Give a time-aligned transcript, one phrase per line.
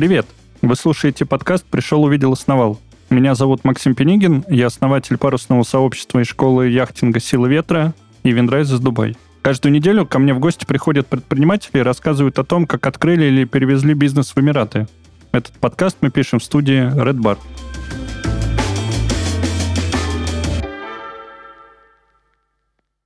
[0.00, 0.24] Привет!
[0.62, 2.80] Вы слушаете подкаст «Пришел, увидел, основал».
[3.10, 7.92] Меня зовут Максим Пенигин, я основатель парусного сообщества и школы яхтинга «Сила ветра»
[8.22, 9.18] и Виндрайз из Дубай.
[9.42, 13.44] Каждую неделю ко мне в гости приходят предприниматели и рассказывают о том, как открыли или
[13.44, 14.88] перевезли бизнес в Эмираты.
[15.32, 17.36] Этот подкаст мы пишем в студии Red Bar.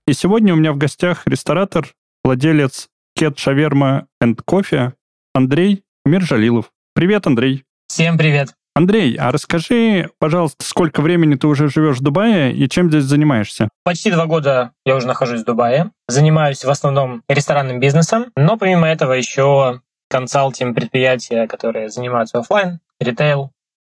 [0.06, 1.88] И сегодня у меня в гостях ресторатор,
[2.23, 4.95] владелец Кет Шаверма энд Кофе
[5.34, 6.70] Андрей Миржалилов.
[6.94, 7.64] Привет, Андрей.
[7.88, 8.54] Всем привет.
[8.72, 13.68] Андрей, а расскажи, пожалуйста, сколько времени ты уже живешь в Дубае и чем здесь занимаешься?
[13.82, 15.90] Почти два года я уже нахожусь в Дубае.
[16.06, 23.50] Занимаюсь в основном ресторанным бизнесом, но помимо этого еще консалтинг предприятия, которые занимаются офлайн, ритейл,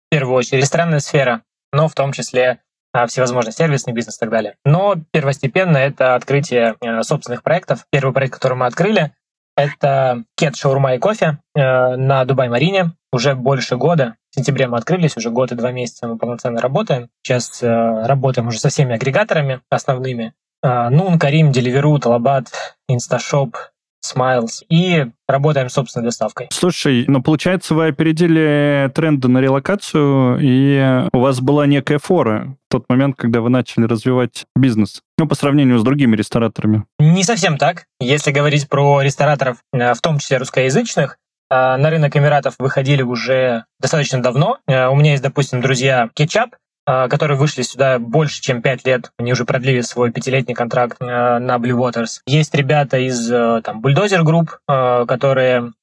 [0.08, 2.62] в первую очередь ресторанная сфера, но в том числе
[2.94, 4.56] а, всевозможный сервисный бизнес и так далее.
[4.66, 7.86] Но первостепенно это открытие э, собственных проектов.
[7.92, 9.14] Первый проект, который мы открыли,
[9.58, 12.92] это кет шаурма и кофе э, на Дубай-Марине.
[13.12, 14.16] Уже больше года.
[14.30, 17.10] В сентябре мы открылись, уже год и два месяца мы полноценно работаем.
[17.24, 17.68] Сейчас э,
[18.06, 20.34] работаем уже со всеми агрегаторами основными.
[20.62, 22.48] Э, Нун, Карим, Деливеру, Талабат,
[22.88, 23.58] Инсташоп,
[24.06, 26.48] Smiles и работаем с собственной доставкой.
[26.52, 32.72] Слушай, ну получается, вы опередили тренды на релокацию, и у вас была некая фора в
[32.72, 36.86] тот момент, когда вы начали развивать бизнес, ну, по сравнению с другими рестораторами.
[37.00, 37.86] Не совсем так.
[38.00, 41.18] Если говорить про рестораторов, э, в том числе русскоязычных,
[41.50, 44.58] э, на рынок Эмиратов выходили уже достаточно давно.
[44.68, 46.56] Э, у меня есть, допустим, друзья Кетчап,
[46.88, 49.12] которые вышли сюда больше, чем 5 лет.
[49.18, 52.22] Они уже продлили свой пятилетний контракт э, на Blue Waters.
[52.26, 55.74] Есть ребята из э, там, Bulldozer Group, э, которые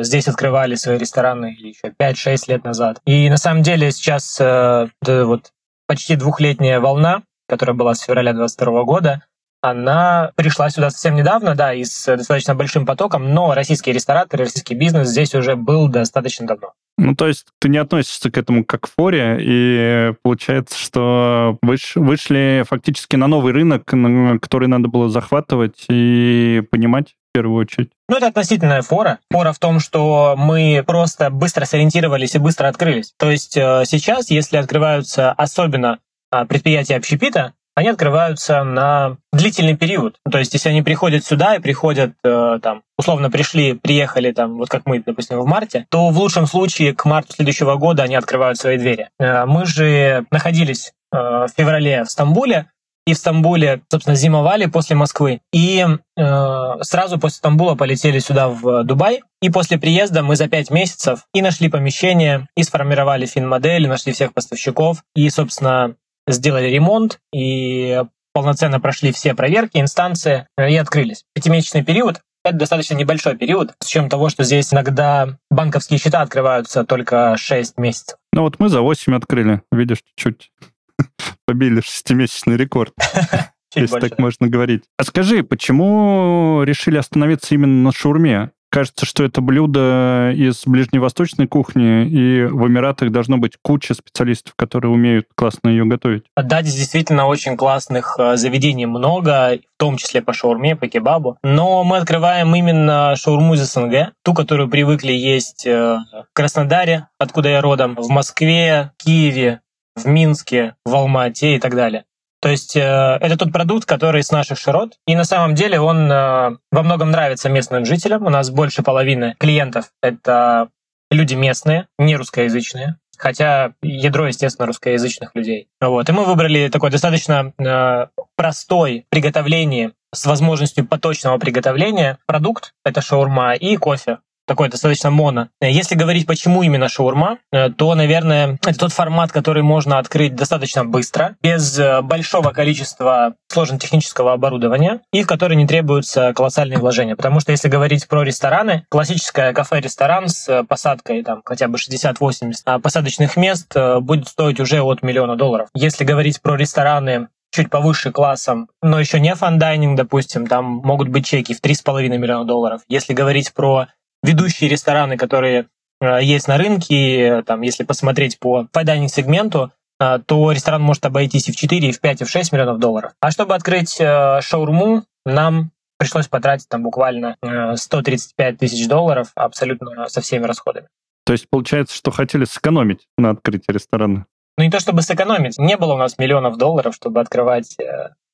[0.00, 3.00] здесь открывали свои рестораны еще 5-6 лет назад.
[3.06, 5.52] И на самом деле сейчас вот
[5.86, 9.22] почти двухлетняя волна, которая была с февраля 2022 года,
[9.62, 14.74] она пришла сюда совсем недавно, да, и с достаточно большим потоком, но российские рестораторы, российский
[14.74, 16.72] бизнес здесь уже был достаточно давно.
[16.98, 21.96] Ну, то есть ты не относишься к этому как к форе, и получается, что выш,
[21.96, 27.90] вышли фактически на новый рынок, который надо было захватывать и понимать в первую очередь.
[28.08, 29.18] Ну, это относительная фора.
[29.30, 33.14] Фора в том, что мы просто быстро сориентировались и быстро открылись.
[33.16, 40.16] То есть э, сейчас, если открываются особенно а, предприятия общепита, они открываются на длительный период.
[40.30, 44.68] То есть, если они приходят сюда и приходят, э, там, условно пришли, приехали, там, вот
[44.68, 48.58] как мы, допустим, в марте, то в лучшем случае к марту следующего года они открывают
[48.58, 49.08] свои двери.
[49.18, 52.66] Э, мы же находились э, в феврале в Стамбуле,
[53.06, 55.40] и в Стамбуле, собственно, зимовали после Москвы.
[55.52, 59.22] И э, сразу после Стамбула полетели сюда, в Дубай.
[59.40, 64.34] И после приезда мы за пять месяцев и нашли помещение, и сформировали фин-модель, нашли всех
[64.34, 71.24] поставщиков, и, собственно, сделали ремонт и полноценно прошли все проверки, инстанции и открылись.
[71.34, 76.84] Пятимесячный период это достаточно небольшой период, с учетом того, что здесь иногда банковские счета открываются
[76.84, 78.18] только 6 месяцев.
[78.32, 80.50] Ну вот мы за 8 открыли, видишь, чуть
[81.46, 82.94] побили шестимесячный рекорд.
[83.74, 84.84] Если так можно говорить.
[84.98, 88.50] А скажи, почему решили остановиться именно на шаурме?
[88.70, 94.92] Кажется, что это блюдо из ближневосточной кухни, и в Эмиратах должно быть куча специалистов, которые
[94.92, 96.24] умеют классно ее готовить.
[96.36, 101.36] Да, здесь действительно очень классных э, заведений много, в том числе по шаурме, по кебабу.
[101.42, 107.48] Но мы открываем именно шаурму из СНГ, ту, которую привыкли есть э, в Краснодаре, откуда
[107.48, 109.62] я родом, в Москве, Киеве,
[109.96, 112.04] в Минске, в Алмате и так далее.
[112.40, 114.94] То есть э, это тот продукт, который с наших широт.
[115.06, 118.24] И на самом деле он э, во многом нравится местным жителям.
[118.26, 120.68] У нас больше половины клиентов— это
[121.10, 122.96] люди местные, не русскоязычные.
[123.18, 125.68] Хотя ядро, естественно, русскоязычных людей.
[125.78, 126.08] Вот.
[126.08, 133.54] И мы выбрали такой достаточно э, простой приготовление с возможностью поточного приготовления продукт, это шаурма
[133.54, 134.18] и кофе
[134.50, 135.46] такой достаточно моно.
[135.60, 140.84] Если говорить, почему именно шаурма, э, то, наверное, это тот формат, который можно открыть достаточно
[140.84, 147.14] быстро, без э, большого количества сложного технического оборудования, и в который не требуются колоссальные вложения.
[147.14, 152.52] Потому что если говорить про рестораны, классическое кафе-ресторан с э, посадкой там хотя бы 60-80
[152.64, 155.68] а посадочных мест будет стоить уже от миллиона долларов.
[155.74, 161.08] Если говорить про рестораны чуть повыше классом, но еще не fine dining, допустим, там могут
[161.08, 162.82] быть чеки в 3,5 миллиона долларов.
[162.88, 163.88] Если говорить про
[164.22, 165.66] ведущие рестораны, которые
[166.00, 171.04] э, есть на рынке, там, если посмотреть по fine dining сегменту, э, то ресторан может
[171.06, 173.12] обойтись и в 4, и в 5, и в 6 миллионов долларов.
[173.20, 177.36] А чтобы открыть э, шаурму, нам пришлось потратить там буквально
[177.74, 180.88] 135 тысяч долларов абсолютно со всеми расходами.
[181.26, 184.24] То есть получается, что хотели сэкономить на открытии ресторана?
[184.56, 187.76] Ну не то чтобы сэкономить, не было у нас миллионов долларов, чтобы открывать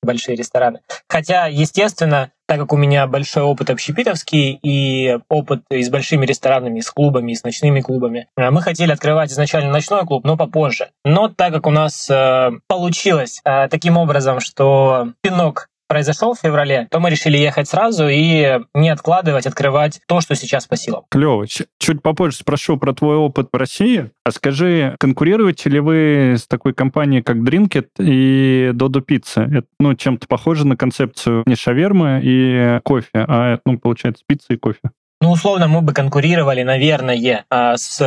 [0.07, 0.81] большие рестораны.
[1.09, 6.79] Хотя, естественно, так как у меня большой опыт общепитовский и опыт и с большими ресторанами,
[6.79, 10.37] и с клубами, и с ночными клубами, э, мы хотели открывать изначально ночной клуб, но
[10.37, 10.91] попозже.
[11.05, 16.89] Но так как у нас э, получилось э, таким образом, что пинок произошел в феврале,
[16.91, 21.05] то мы решили ехать сразу и не откладывать, открывать то, что сейчас по силам.
[21.11, 21.47] Клево.
[21.47, 24.11] Чуть попозже спрошу про твой опыт в России.
[24.25, 29.45] А скажи, конкурируете ли вы с такой компанией, как Drinkit и Dodo Pizza?
[29.47, 34.57] Это, ну, чем-то похоже на концепцию не шавермы и кофе, а, ну, получается, пицца и
[34.57, 34.81] кофе.
[35.23, 38.01] Ну, условно, мы бы конкурировали, наверное, а, с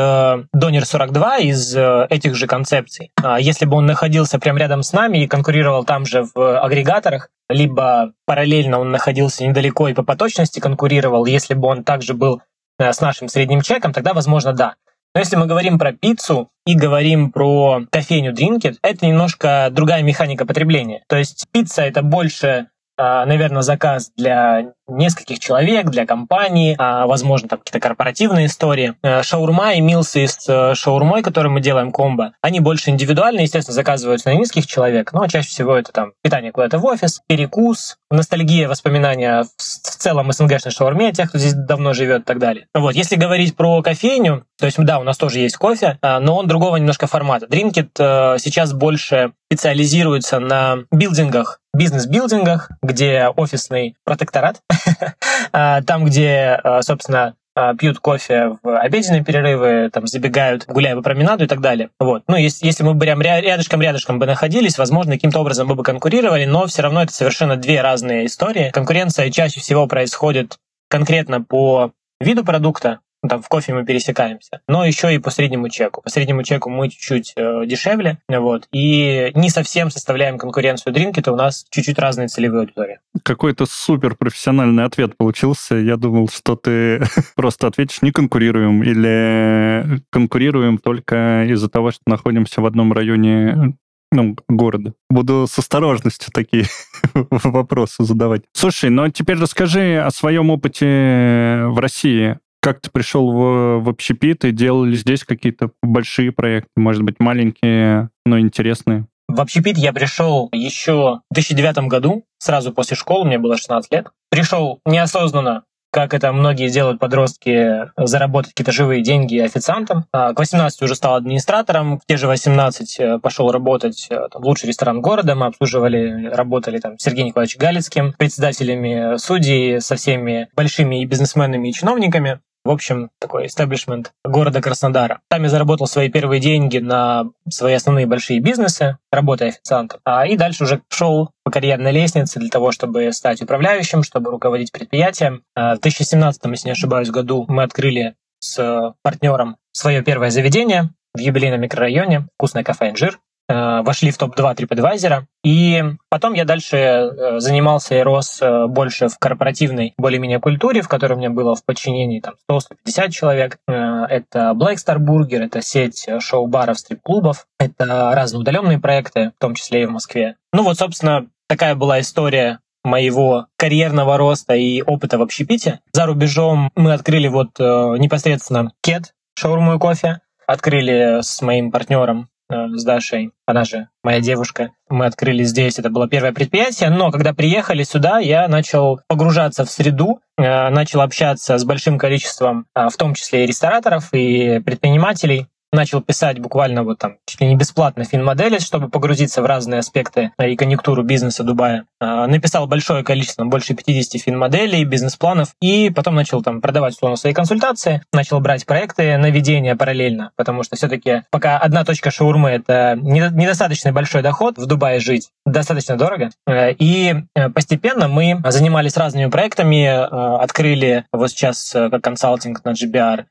[0.55, 3.11] Donor 42 из э, этих же концепций.
[3.21, 7.29] А, если бы он находился прямо рядом с нами и конкурировал там же в агрегаторах,
[7.49, 12.41] либо параллельно он находился недалеко и по поточности конкурировал, если бы он также был
[12.77, 14.75] э, с нашим средним чеком, тогда, возможно, да.
[15.15, 20.45] Но если мы говорим про пиццу и говорим про кофейню Drinkit, это немножко другая механика
[20.45, 21.03] потребления.
[21.07, 22.67] То есть пицца— это больше
[22.99, 28.95] наверное, заказ для нескольких человек, для компании, а, возможно, там какие-то корпоративные истории.
[29.03, 33.75] Э, шаурма и милсы с э, шаурмой, которые мы делаем комбо, они больше индивидуальные, естественно,
[33.75, 38.67] заказываются на низких человек, но чаще всего это там питание куда-то в офис, перекус, ностальгия,
[38.67, 42.67] воспоминания в целом СНГшной шаурме, тех, кто здесь давно живет и так далее.
[42.73, 46.35] Вот, если говорить про кофейню, то есть, да, у нас тоже есть кофе, а, но
[46.35, 47.45] он другого немножко формата.
[47.45, 54.61] Drinkit э, сейчас больше специализируется на билдингах, бизнес-билдингах, где офисный протекторат,
[55.51, 57.35] а, там, где, а, собственно,
[57.77, 61.89] пьют кофе в обеденные перерывы, там забегают, гуляя по променаду и так далее.
[61.99, 62.23] Вот.
[62.27, 66.67] Ну, если, если мы прям рядышком-рядышком бы находились, возможно, каким-то образом мы бы конкурировали, но
[66.67, 68.71] все равно это совершенно две разные истории.
[68.71, 70.57] Конкуренция чаще всего происходит
[70.89, 71.91] конкретно по
[72.21, 76.01] виду продукта, там в кофе мы пересекаемся, но еще и по среднему чеку.
[76.01, 81.35] По среднему чеку мы чуть-чуть э, дешевле, вот, и не совсем составляем конкуренцию дринки, у
[81.35, 82.99] нас чуть-чуть разные целевые аудитории.
[83.23, 85.75] Какой-то супер профессиональный ответ получился.
[85.75, 87.01] Я думал, что ты
[87.35, 93.75] просто ответишь «не конкурируем» или «конкурируем только из-за того, что находимся в одном районе
[94.11, 94.93] ну, города.
[95.09, 96.65] Буду с осторожностью такие
[97.13, 98.43] вопросы задавать.
[98.53, 102.39] Слушай, ну а теперь расскажи о своем опыте в России.
[102.61, 108.09] Как ты пришел в, в общепит и делали здесь какие-то большие проекты, может быть, маленькие,
[108.25, 109.07] но интересные?
[109.29, 114.07] В общепит я пришел еще в 2009 году, сразу после школы, мне было 16 лет.
[114.31, 120.05] Пришел неосознанно, как это многие делают подростки, заработать какие-то живые деньги официантом.
[120.11, 124.41] А к 18 уже стал администратором, в те же 18 э, пошел работать э, там,
[124.41, 129.95] в лучший ресторан города, мы обслуживали, работали там с Сергеем Николаевичем Галицким, председателями судей, со
[129.95, 135.21] всеми большими и бизнесменами, и чиновниками в общем, такой эстаблишмент города Краснодара.
[135.29, 139.99] Там я заработал свои первые деньги на свои основные большие бизнесы, работая официантом.
[140.03, 144.71] А, и дальше уже шел по карьерной лестнице для того, чтобы стать управляющим, чтобы руководить
[144.71, 145.43] предприятием.
[145.55, 151.19] А, в 2017, если не ошибаюсь, году мы открыли с партнером свое первое заведение в
[151.19, 153.19] юбилейном микрорайоне «Вкусное кафе «Инжир».
[153.49, 155.23] Э, вошли в топ-2 TripAdvisor.
[155.43, 160.87] И потом я дальше э, занимался и рос э, больше в корпоративной более-менее культуре, в
[160.87, 163.57] которой у меня было в подчинении там 100-150 человек.
[163.67, 169.83] Это Black Star Burger, это сеть шоу-баров, стрип-клубов, это разные удаленные проекты, в том числе
[169.83, 170.35] и в Москве.
[170.53, 175.79] Ну вот, собственно, такая была история моего карьерного роста и опыта в общепите.
[175.91, 180.21] За рубежом мы открыли вот непосредственно Кет, шаурму и кофе.
[180.45, 184.71] Открыли с моим партнером с Дашей, она же моя девушка.
[184.89, 189.69] Мы открыли здесь, это было первое предприятие, но когда приехали сюда, я начал погружаться в
[189.69, 195.47] среду, э, начал общаться с большим количеством, а, в том числе и рестораторов, и предпринимателей,
[195.71, 200.31] начал писать буквально вот там чуть ли не бесплатно финмодели, чтобы погрузиться в разные аспекты
[200.41, 201.85] и конъюнктуру бизнеса Дубая.
[201.99, 207.33] А, написал большое количество, больше 50 финмоделей, бизнес-планов, и потом начал там продавать условно свои
[207.33, 212.97] консультации, начал брать проекты на ведение параллельно, потому что все-таки пока одна точка шаурмы— это
[212.99, 219.29] недостаточно большой доход, в Дубае жить достаточно дорого, э, и э, постепенно мы занимались разными
[219.29, 223.25] проектами, э, открыли вот сейчас как консалтинг на GBR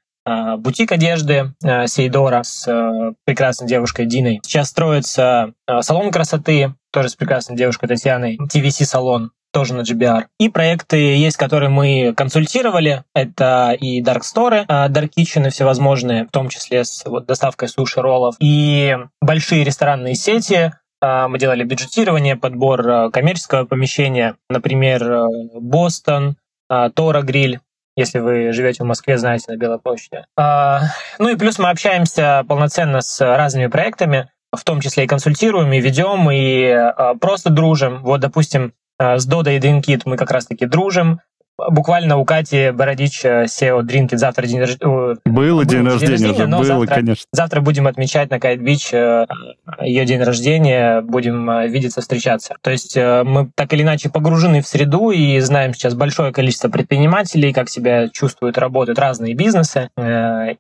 [0.59, 4.41] бутик одежды э, Сейдора с э, прекрасной девушкой Диной.
[4.43, 10.25] Сейчас строится салон красоты, тоже с прекрасной девушкой Татьяной, TVC-салон, тоже на GBR.
[10.39, 13.05] И проекты есть, которые мы консультировали.
[13.15, 18.37] Это и Dark Store, Dark Kitchen всевозможные, в том числе с вот, доставкой суши-роллов.
[18.41, 26.37] И большие ресторанные сети, мы делали бюджетирование, подбор коммерческого помещения, например, Бостон,
[26.69, 27.61] Тора Гриль,
[27.99, 30.25] если вы живете в Москве, знаете, на Белой площади.
[30.37, 30.83] А,
[31.19, 35.81] ну и плюс мы общаемся полноценно с разными проектами, в том числе и консультируем, и
[35.81, 38.03] ведем, и а, просто дружим.
[38.03, 41.21] Вот, допустим, С Додой и Дринкит мы как раз-таки дружим.
[41.71, 45.17] Буквально у Кати Бородич SEO Дринкит завтра день рождения.
[45.25, 47.25] Было день рождения, день рождения уже, было, завтра, конечно.
[47.33, 52.55] Завтра будем отмечать на Кайт Бич ее день рождения, будем видеться, встречаться.
[52.63, 57.53] То есть мы так или иначе погружены в среду и знаем сейчас большое количество предпринимателей,
[57.53, 59.91] как себя чувствуют, работают разные бизнесы,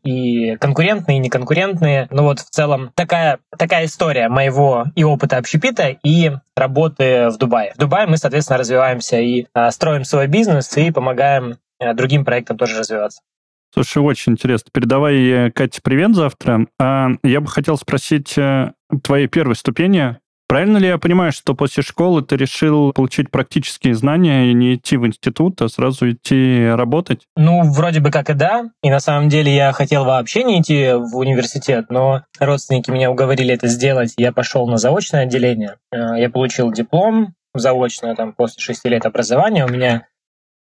[0.05, 2.09] и конкурентные, и неконкурентные.
[2.11, 7.73] Ну вот в целом такая, такая история моего и опыта общепита, и работы в Дубае.
[7.77, 12.79] В Дубае мы, соответственно, развиваемся и строим свой бизнес, и помогаем э, другим проектам тоже
[12.79, 13.21] развиваться.
[13.73, 14.71] Слушай, очень интересно.
[14.73, 16.67] Передавай Кате привет завтра.
[16.81, 20.17] А я бы хотел спросить э, твоей первой ступени.
[20.49, 24.97] Правильно ли я понимаю, что после школы ты решил получить практические знания и не идти
[24.97, 27.27] в институт, а сразу идти работать?
[27.37, 28.71] Ну, вроде бы как и да.
[28.83, 33.53] И на самом деле я хотел вообще не идти в университет, но родственники меня уговорили
[33.53, 34.15] это сделать.
[34.17, 35.77] Я пошел на заочное отделение.
[35.93, 39.67] Э, я получил диплом заочно там, после шести лет образования.
[39.67, 40.18] У меня Э,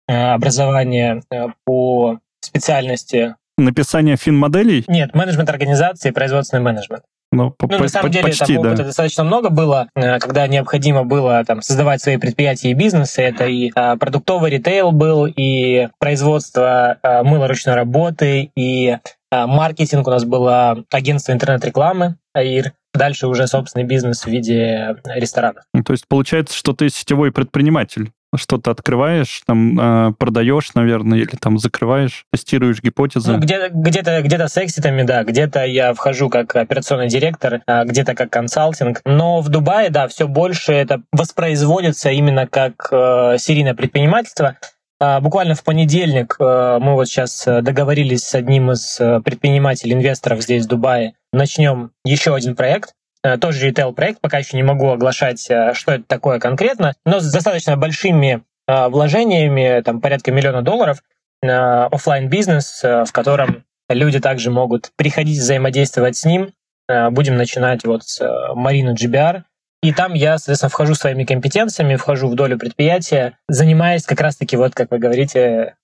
[0.08, 3.36] образование э, по специальности.
[3.56, 4.84] Написание фин-моделей?
[4.88, 7.02] Нет, менеджмент организации, производственный менеджмент.
[7.30, 8.84] Ну, по, ну, на самом деле, почти, там да.
[8.84, 13.20] достаточно много было, э, когда необходимо было там, создавать свои предприятия и бизнесы.
[13.20, 18.96] Это и а, продуктовый ритейл был, и производство а, мыла ручной работы, и
[19.30, 20.06] а, маркетинг.
[20.08, 22.72] У нас было агентство интернет-рекламы, АИР.
[22.94, 25.64] Дальше уже собственный бизнес в виде ресторанов.
[25.74, 31.36] Ну, то есть получается, что ты сетевой предприниматель что-то открываешь, там э, продаешь, наверное, или
[31.40, 33.32] там закрываешь, тестируешь гипотезы.
[33.32, 38.14] Ну, где-то, где-то, где-то с экситами, да, где-то я вхожу как операционный директор, а где-то
[38.14, 39.00] как консалтинг.
[39.04, 44.56] Но в Дубае, да, все больше это воспроизводится именно как э, серийное предпринимательство.
[45.00, 50.42] А, буквально в понедельник э, мы вот сейчас договорились с одним из э, предпринимателей, инвесторов
[50.42, 51.14] здесь, в Дубае.
[51.32, 52.94] Начнем еще один проект.
[53.24, 57.32] Э, тоже ритейл-проект, пока еще не могу оглашать, э, что это такое конкретно, но с
[57.32, 61.02] достаточно большими э, вложениями, там порядка миллиона долларов,
[61.40, 66.52] офлайн бизнес в котором люди также могут приходить взаимодействовать с ним.
[66.88, 68.20] Будем начинать вот с
[68.56, 69.42] Марина GBR,
[69.80, 74.74] и там я, соответственно, вхожу своими компетенциями, вхожу в долю предприятия, занимаясь как раз-таки, вот
[74.74, 75.76] как вы говорите,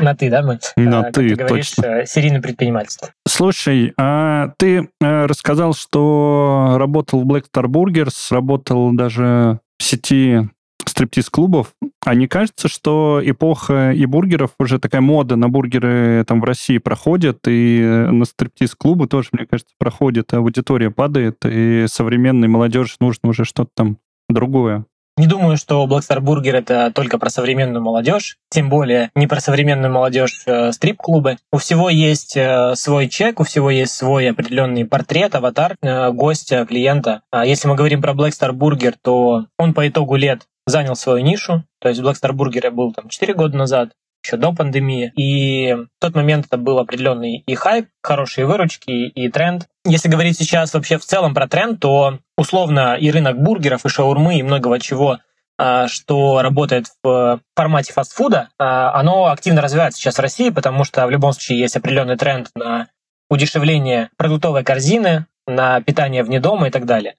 [0.00, 0.58] на ты, да, мы?
[0.76, 2.06] На как ты, ты говоришь, точно.
[2.06, 3.10] серийным предпринимательством.
[3.26, 10.48] Слушай, а ты э, рассказал, что работал в Black Star Burgers, работал даже в сети
[10.86, 11.74] стриптиз-клубов.
[12.04, 16.78] А не кажется, что эпоха и бургеров, уже такая мода на бургеры там в России
[16.78, 23.44] проходит, и на стриптиз-клубы тоже, мне кажется, проходит, аудитория падает, и современной молодежи нужно уже
[23.44, 23.98] что-то там
[24.28, 24.86] другое.
[25.18, 29.92] Не думаю, что Blackstar Burger это только про современную молодежь, тем более не про современную
[29.92, 31.38] молодежь э, стрип-клубы.
[31.50, 36.64] У всего есть э, свой чек, у всего есть свой определенный портрет, аватар э, гостя,
[36.66, 37.22] клиента.
[37.32, 41.64] А если мы говорим про Blackstar Burger, то он по итогу лет занял свою нишу.
[41.80, 43.90] То есть Blackstar Burger был там 4 года назад,
[44.22, 45.12] еще до пандемии.
[45.16, 49.66] И в тот момент это был определенный и хайп, хорошие выручки, и тренд.
[49.88, 54.38] Если говорить сейчас вообще в целом про тренд, то условно и рынок бургеров, и шаурмы,
[54.38, 55.18] и многого чего
[55.56, 61.06] а, что работает в формате фастфуда, а, оно активно развивается сейчас в России, потому что
[61.06, 62.88] в любом случае есть определенный тренд на
[63.30, 67.14] удешевление продуктовой корзины, на питание вне дома и так далее.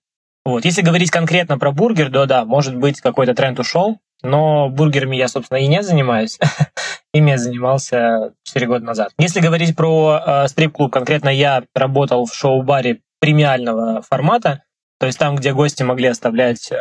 [0.46, 0.64] Вот.
[0.64, 5.28] Если говорить конкретно про бургер, то да, может быть, какой-то тренд ушел, но бургерами я,
[5.28, 6.40] собственно, и не занимаюсь.
[7.14, 9.12] Ими я занимался 4 года назад.
[9.18, 14.64] Если говорить про э, стрип-клуб, конкретно я работал в шоу-баре премиального формата,
[15.00, 16.72] то есть там, где гости могли оставлять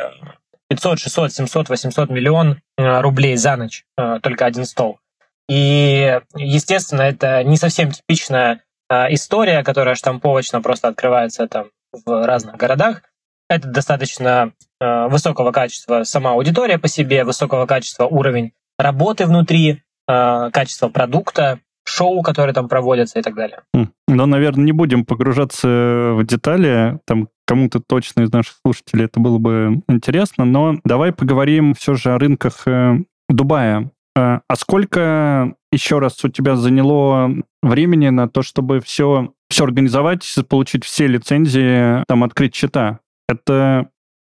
[0.68, 5.00] 500, 600, 700, 800 миллион э, рублей за ночь, э, только один стол.
[5.49, 12.57] И, естественно, это не совсем типичная э, история, которая штамповочно просто открывается там в разных
[12.57, 13.02] городах.
[13.49, 20.88] Это достаточно высокого качества сама аудитория по себе, высокого качества уровень работы внутри, э, качество
[20.88, 23.61] продукта, шоу, которые там проводятся и так далее.
[23.75, 23.88] Хм.
[24.06, 27.00] Но, наверное, не будем погружаться в детали.
[27.06, 30.44] Там кому-то точно из наших слушателей это было бы интересно.
[30.44, 33.90] Но давай поговорим все же о рынках э, Дубая.
[34.16, 37.30] Э, а сколько еще раз у тебя заняло
[37.62, 43.00] времени на то, чтобы все, все организовать, получить все лицензии, там, открыть счета?
[43.28, 43.88] Это,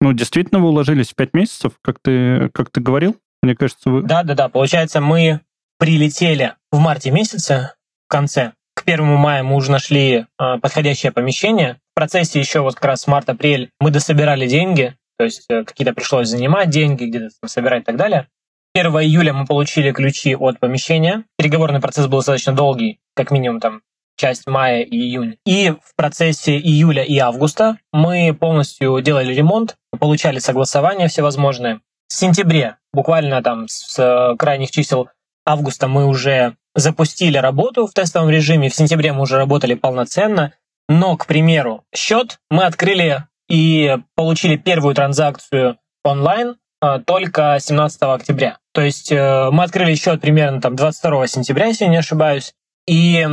[0.03, 3.15] ну, действительно вы уложились в пять месяцев, как ты, как ты говорил?
[3.41, 4.01] Мне кажется, вы...
[4.01, 4.49] Да, да, да.
[4.49, 5.39] Получается, мы
[5.79, 7.73] прилетели в марте месяце,
[8.05, 8.51] в конце.
[8.75, 11.79] К первому мая мы уже нашли э, подходящее помещение.
[11.93, 16.27] В процессе еще вот как раз март-апрель мы дособирали деньги, то есть э, какие-то пришлось
[16.27, 18.27] занимать деньги, где-то собирать и так далее.
[18.75, 21.23] 1 июля мы получили ключи от помещения.
[21.37, 23.83] Переговорный процесс был достаточно долгий, как минимум там
[24.15, 25.37] часть мая и июня.
[25.45, 32.77] И в процессе июля и августа мы полностью делали ремонт, получали согласования всевозможные в сентябре,
[32.93, 35.09] буквально там с э, крайних чисел
[35.45, 40.53] августа мы уже запустили работу в тестовом режиме, в сентябре мы уже работали полноценно,
[40.87, 48.57] но, к примеру, счет мы открыли и получили первую транзакцию онлайн э, только 17 октября.
[48.73, 52.53] То есть э, мы открыли счет примерно там 22 сентября, если не ошибаюсь,
[52.87, 53.27] и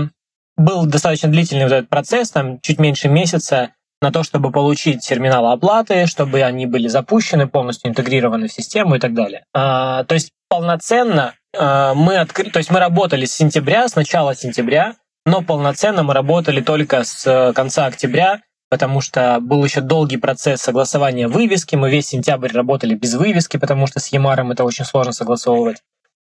[0.60, 3.70] был достаточно длительный вот этот процесс, там чуть меньше месяца,
[4.02, 8.98] на то, чтобы получить терминалы оплаты, чтобы они были запущены, полностью интегрированы в систему и
[8.98, 9.44] так далее.
[9.52, 14.34] А, то есть полноценно а, мы открыли, то есть мы работали с сентября, с начала
[14.34, 14.94] сентября,
[15.26, 18.40] но полноценно мы работали только с э, конца октября,
[18.70, 21.76] потому что был еще долгий процесс согласования вывески.
[21.76, 25.82] Мы весь сентябрь работали без вывески, потому что с Ямаром это очень сложно согласовывать.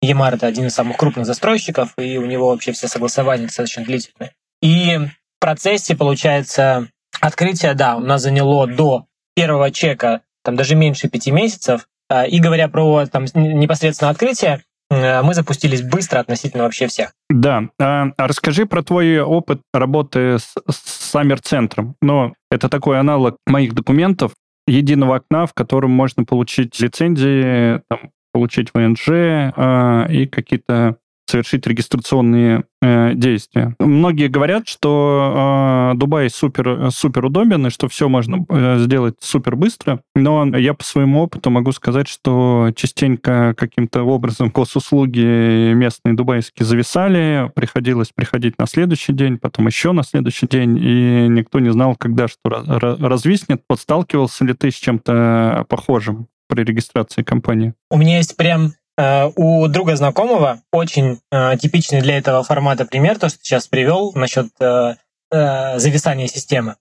[0.01, 4.31] Ямар это один из самых крупных застройщиков, и у него вообще все согласования достаточно длительные.
[4.61, 6.87] И в процессе, получается,
[7.19, 11.87] Открытие, да, у нас заняло до первого чека, там даже меньше пяти месяцев.
[12.09, 17.13] А, и говоря про там, непосредственно открытие, э, мы запустились быстро относительно вообще всех.
[17.29, 17.69] Да.
[17.79, 21.95] А, а расскажи про твой опыт работы с, с Саммер-центром.
[22.01, 24.33] Ну, это такой аналог моих документов,
[24.67, 30.97] единого окна, в котором можно получить лицензии, там, получить ВНЖ э, и какие-то
[31.29, 33.75] совершить регистрационные э, действия.
[33.79, 39.55] Многие говорят, что э, Дубай супер, супер удобен, и что все можно э, сделать супер
[39.55, 46.65] быстро, но я по своему опыту могу сказать, что частенько каким-то образом госуслуги местные дубайские
[46.65, 51.95] зависали, приходилось приходить на следующий день, потом еще на следующий день, и никто не знал,
[51.95, 53.63] когда что развиснет.
[53.67, 53.79] Вот
[54.45, 57.73] ли ты с чем-то похожим при регистрации компании?
[57.89, 63.19] У меня есть прям Э, у друга знакомого очень э, типичный для этого формата пример,
[63.19, 64.95] то, что сейчас привел насчет э,
[65.29, 66.75] зависания системы.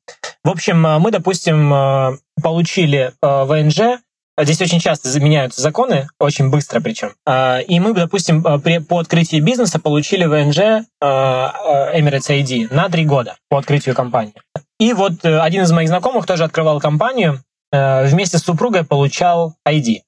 [0.45, 4.01] В общем, мы, допустим, получили ВНЖ,
[4.39, 7.15] Здесь очень часто заменяются законы, очень быстро причем.
[7.27, 13.95] И мы, допустим, по открытии бизнеса получили ВНЖ Emirates ID на три года по открытию
[13.95, 14.35] компании.
[14.79, 20.03] И вот один из моих знакомых тоже открывал компанию, вместе с супругой получал ID.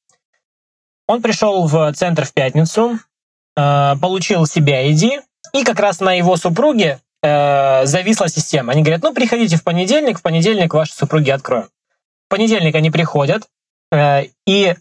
[1.08, 2.98] Он пришел в центр в пятницу,
[3.56, 5.22] э, получил себе ID,
[5.54, 8.72] и как раз на его супруге э, зависла система.
[8.72, 11.70] Они говорят, ну, приходите в понедельник, в понедельник ваши супруги откроем.
[12.26, 13.48] В понедельник они приходят,
[13.90, 14.76] э, и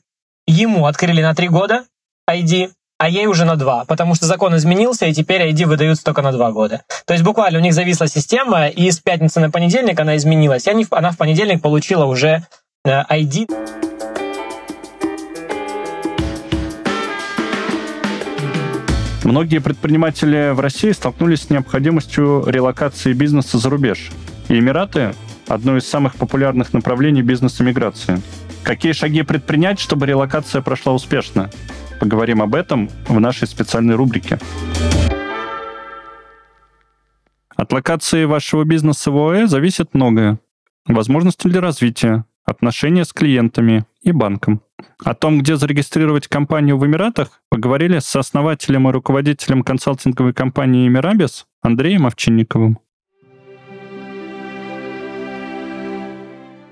[0.45, 1.85] ему открыли на три года
[2.29, 6.21] ID, а ей уже на два, потому что закон изменился, и теперь ID выдаются только
[6.21, 6.83] на два года.
[7.05, 10.71] То есть буквально у них зависла система, и с пятницы на понедельник она изменилась, и
[10.71, 12.45] они, она в понедельник получила уже
[12.87, 13.47] ID.
[19.25, 24.11] Многие предприниматели в России столкнулись с необходимостью релокации бизнеса за рубеж.
[24.47, 25.13] И Эмираты–
[25.47, 28.21] одно из самых популярных направлений бизнес-эмиграции.
[28.63, 31.49] Какие шаги предпринять, чтобы релокация прошла успешно?
[31.99, 34.39] Поговорим об этом в нашей специальной рубрике.
[37.53, 40.39] От локации вашего бизнеса в ОАЭ зависит многое.
[40.85, 44.61] Возможности для развития, отношения с клиентами и банком.
[45.03, 51.45] О том, где зарегистрировать компанию в Эмиратах, поговорили с основателем и руководителем консалтинговой компании «Эмирабис»
[51.61, 52.79] Андреем Овчинниковым.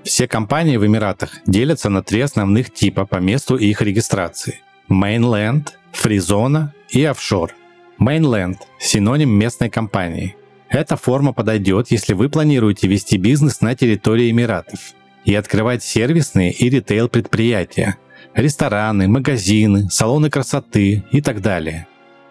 [0.02, 4.60] Все компании в Эмиратах делятся на три основных типа по месту их регистрации.
[4.88, 7.52] Mainland, Фризона и офшор.
[8.00, 10.36] Mainland– синоним местной компании.
[10.68, 14.94] Эта форма подойдет, если вы планируете вести бизнес на территории Эмиратов
[15.26, 17.98] и открывать сервисные и ритейл предприятия,
[18.34, 21.86] рестораны, магазины, салоны красоты и так далее.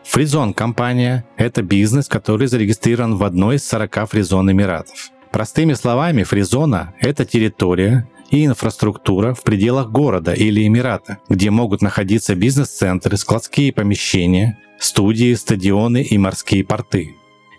[0.05, 5.11] Фризон компания– это бизнес, который зарегистрирован в одной из 40 фризон Эмиратов.
[5.31, 12.35] Простыми словами, фризона– это территория и инфраструктура в пределах города или Эмирата, где могут находиться
[12.35, 17.15] бизнес-центры, складские помещения, студии, стадионы и морские порты.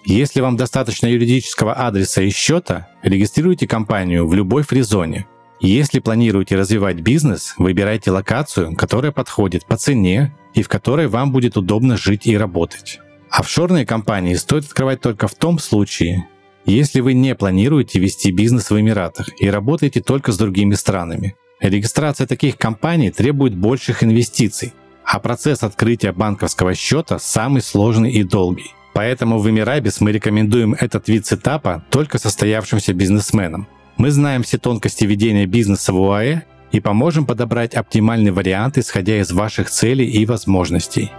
[0.09, 5.27] Если вам достаточно юридического адреса и счета, регистрируйте компанию в любой фризоне.
[5.59, 11.57] Если планируете развивать бизнес, выбирайте локацию, которая подходит по цене и в которой вам будет
[11.57, 13.01] удобно жить и работать.
[13.31, 16.29] Офшорные компании стоит открывать только в том случае,
[16.67, 21.35] если вы не планируете вести бизнес в Эмиратах и работаете только с другими странами.
[21.59, 24.73] Регистрация таких компаний требует больших инвестиций,
[25.05, 28.71] а процесс открытия банковского счета самый сложный и долгий.
[28.97, 33.69] Поэтому в Эмирабис мы рекомендуем этот вид сетапа только состоявшимся бизнесменам.
[33.99, 39.31] Мы знаем все тонкости ведения бизнеса в УАЭ и поможем подобрать оптимальный вариант, исходя из
[39.33, 41.13] ваших целей и возможностей.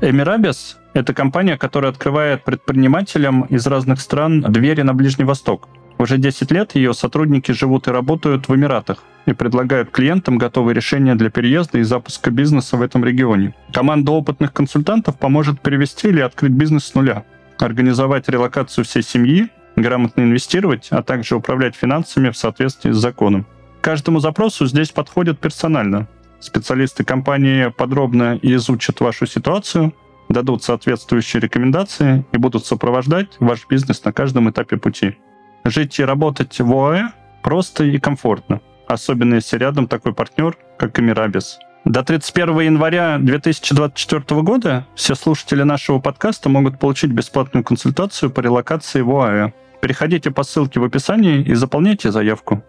[0.00, 5.68] Эмирабис– это компания, которая открывает предпринимателям из разных стран двери на Ближний Восток.
[5.98, 11.14] Уже 10 лет ее сотрудники живут и работают в Эмиратах и предлагают клиентам готовые решения
[11.14, 13.54] для переезда и запуска бизнеса в этом регионе.
[13.72, 17.24] Команда опытных консультантов поможет перевести или открыть бизнес с нуля,
[17.58, 23.46] организовать релокацию всей семьи, грамотно инвестировать, а также управлять финансами в соответствии с законом.
[23.80, 26.08] Каждому запросу здесь подходят персонально.
[26.40, 29.94] Специалисты компании подробно изучат вашу ситуацию,
[30.28, 35.16] дадут соответствующие рекомендации и будут сопровождать ваш бизнес на каждом этапе пути.
[35.68, 37.08] Жить и работать в ОАЭ
[37.42, 41.58] просто и комфортно, особенно если рядом такой партнер, как Эмирабис.
[41.84, 49.00] До 31 января 2024 года все слушатели нашего подкаста могут получить бесплатную консультацию по релокации
[49.00, 49.52] в ОАЭ.
[49.82, 52.62] Переходите по ссылке в описании и заполняйте заявку.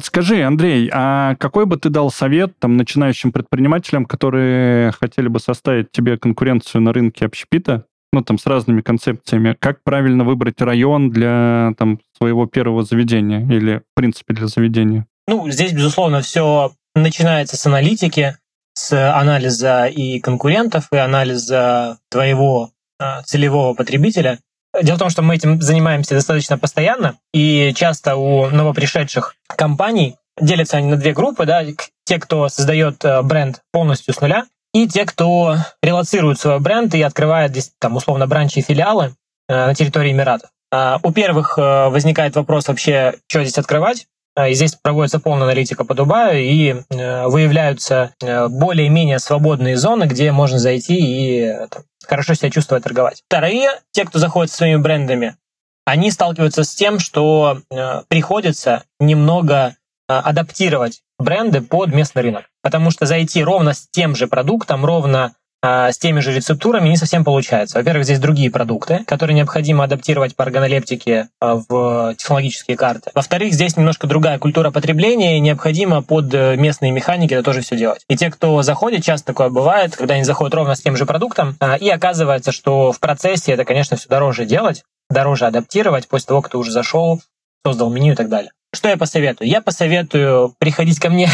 [0.00, 5.92] Подскажи, Андрей, а какой бы ты дал совет там, начинающим предпринимателям, которые хотели бы составить
[5.92, 11.74] тебе конкуренцию на рынке общепита, ну, там, с разными концепциями, как правильно выбрать район для
[11.76, 15.04] там, своего первого заведения или, в принципе, для заведения?
[15.28, 18.38] Ну, здесь, безусловно, все начинается с аналитики,
[18.72, 24.38] с анализа и конкурентов, и анализа твоего а, целевого потребителя.
[24.80, 30.76] Дело в том, что мы этим занимаемся достаточно постоянно, и часто у новопришедших компаний делятся
[30.76, 31.64] они на две группы, да,
[32.04, 37.02] те, кто создает э, бренд полностью с нуля, и те, кто релацирует свой бренд и
[37.02, 39.14] открывает здесь, там, условно, бранчи и филиалы
[39.48, 40.50] э, на территории Эмиратов.
[40.72, 44.06] А у первых э, возникает вопрос вообще, что здесь открывать,
[44.36, 50.96] и здесь проводится полная аналитика по Дубаю, и выявляются более-менее свободные зоны, где можно зайти
[50.96, 53.22] и там, хорошо себя чувствовать, торговать.
[53.26, 55.36] Вторые, те, кто заходит со своими брендами,
[55.84, 59.76] они сталкиваются с тем, что э, приходится немного
[60.08, 62.44] э, адаптировать бренды под местный рынок.
[62.62, 66.96] Потому что зайти ровно с тем же продуктом, ровно э, с теми же рецептурами не
[66.96, 67.78] совсем получается.
[67.78, 73.10] Во-первых, здесь другие продукты, которые необходимо адаптировать по органолептике в технологические карты.
[73.14, 78.02] Во-вторых, здесь немножко другая культура потребления, и необходимо под местные механики это тоже все делать.
[78.08, 81.56] И те, кто заходит, часто такое бывает, когда они заходят ровно с тем же продуктом,
[81.80, 86.56] и оказывается, что в процессе это, конечно, все дороже делать, дороже адаптировать после того, ты
[86.56, 87.20] уже зашел,
[87.64, 88.50] создал меню и так далее.
[88.72, 89.48] Что я посоветую?
[89.48, 91.28] Я посоветую приходить ко мне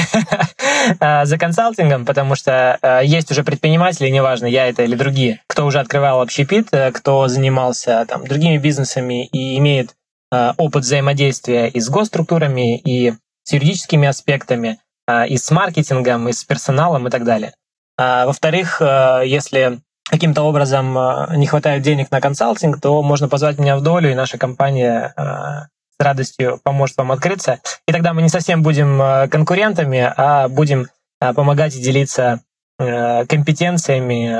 [1.00, 5.66] а, за консалтингом, потому что а, есть уже предприниматели, неважно, я это или другие, кто
[5.66, 9.94] уже открывал общепит, э, кто занимался там другими бизнесами и имеет
[10.32, 13.12] а, опыт взаимодействия и с госструктурами, и
[13.44, 14.80] с юридическими аспектами,
[15.28, 17.54] и с маркетингом, и с персоналом и так далее.
[17.96, 18.82] Во-вторых,
[19.24, 24.10] если каким-то образом э, не хватает денег на консалтинг, то можно позвать меня в долю,
[24.10, 25.66] и наша компания э,
[25.98, 27.60] с радостью поможет вам открыться.
[27.86, 30.86] И тогда мы не совсем будем э, конкурентами, а будем
[31.18, 32.42] помогать и делиться
[32.78, 34.38] компетенциями,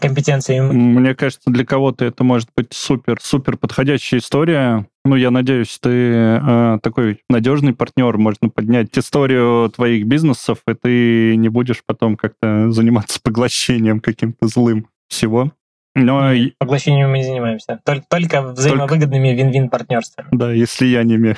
[0.00, 0.72] компетенциями.
[0.72, 4.86] Мне кажется, для кого-то это может быть супер, супер подходящая история.
[5.04, 11.36] Ну, я надеюсь, ты э, такой надежный партнер, можно поднять историю твоих бизнесов, и ты
[11.36, 15.52] не будешь потом как-то заниматься поглощением каким-то злым всего.
[15.94, 16.32] Но...
[16.58, 17.80] Поглощением мы не занимаемся.
[17.84, 20.28] Только, только взаимовыгодными вин-вин партнерствами.
[20.30, 21.36] Да, и слияниями.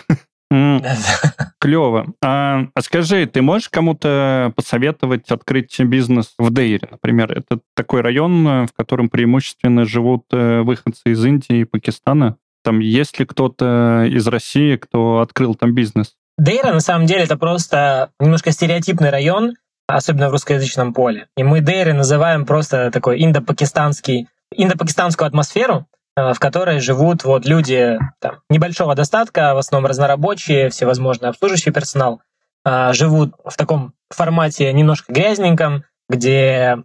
[1.60, 2.06] Клево.
[2.22, 7.32] А, а скажи, ты можешь кому-то посоветовать открыть бизнес в Дейре, например?
[7.32, 12.36] Это такой район, в котором преимущественно живут э, выходцы из Индии и Пакистана.
[12.64, 16.14] Там есть ли кто-то из России, кто открыл там бизнес?
[16.38, 19.54] Дейра, на самом деле, это просто немножко стереотипный район,
[19.86, 21.28] особенно в русскоязычном поле.
[21.36, 25.86] И мы Дейры называем просто такой индо-пакистанский, индо-пакистанскую атмосферу,
[26.16, 32.20] э, в которой живут вот люди там, небольшого достатка, в основном разнорабочие, всевозможный обслуживающий персонал,
[32.64, 36.78] э, живут в таком формате немножко грязненьком, где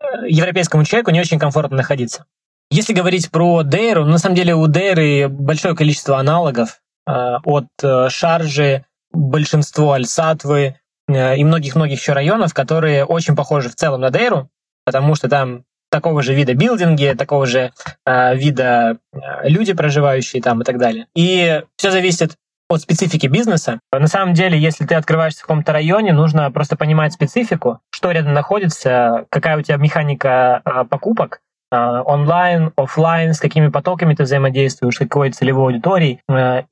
[0.00, 2.24] э, европейскому человеку не очень комфортно находиться.
[2.70, 7.68] Если говорить про Дейру, на самом деле у Дейры большое количество аналогов от
[8.10, 10.76] Шаржи, большинство Альсатвы,
[11.08, 14.50] и многих-многих еще районов, которые очень похожи в целом на Дейру,
[14.84, 17.72] потому что там такого же вида билдинги, такого же
[18.06, 21.06] э, вида э, люди, проживающие там и так далее.
[21.14, 22.36] И все зависит
[22.68, 23.80] от специфики бизнеса.
[23.92, 28.34] На самом деле, если ты открываешься в каком-то районе, нужно просто понимать специфику, что рядом
[28.34, 35.32] находится, какая у тебя механика э, покупок, онлайн, офлайн, с какими потоками ты взаимодействуешь, какой
[35.32, 36.22] целевой аудиторией,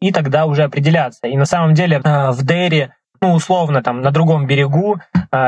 [0.01, 1.27] и тогда уже определяться.
[1.27, 4.99] И на самом деле в Дейре ну, условно, там, на другом берегу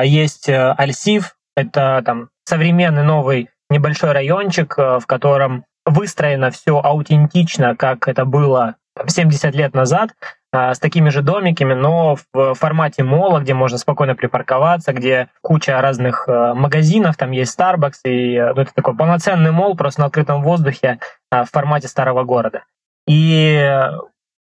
[0.03, 7.77] есть э, Альсив, это там современный новый небольшой райончик, э, в котором выстроено все аутентично,
[7.77, 10.11] как это было там, 70 лет назад,
[10.51, 15.81] а, с такими же домиками, но в формате мола, где можно спокойно припарковаться, где куча
[15.81, 20.43] разных а, магазинов, там есть Starbucks, и ну, это такой полноценный мол просто на открытом
[20.43, 21.01] воздухе
[21.31, 22.65] а, в формате старого города.
[23.07, 23.59] И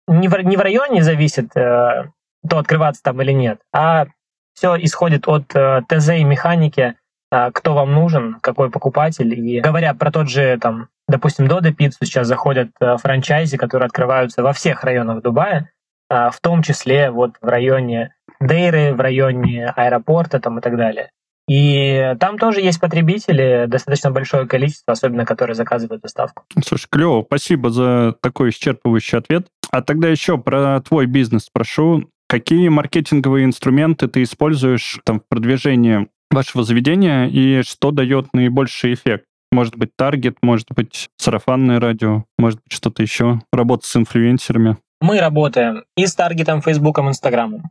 [0.07, 2.13] не в, не в районе зависит, то
[2.51, 4.07] открываться там или нет, а
[4.55, 6.97] все исходит от ТЗ и механики,
[7.31, 9.33] кто вам нужен, какой покупатель.
[9.35, 14.53] И говоря про тот же, там, допустим, Дода Пиццу, сейчас заходят франчайзи, которые открываются во
[14.53, 15.71] всех районах Дубая,
[16.11, 21.11] а, в том числе вот в районе Дейры, в районе аэропорта там и так далее.
[21.49, 26.45] И там тоже есть потребители, достаточно большое количество, особенно которые заказывают доставку.
[26.63, 29.49] Слушай, клево, спасибо за такой исчерпывающий ответ.
[29.71, 32.11] А тогда еще про твой бизнес спрошу.
[32.29, 39.25] Какие маркетинговые инструменты ты используешь там, в продвижении вашего заведения и что дает наибольший эффект?
[39.51, 44.77] Может быть, таргет, может быть, сарафанное радио, может быть, что-то еще, работа с инфлюенсерами.
[45.01, 47.71] Мы работаем и с таргетом Фейсбуком, Инстаграмом,